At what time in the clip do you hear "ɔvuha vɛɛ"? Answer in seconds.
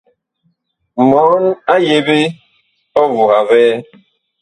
3.01-3.71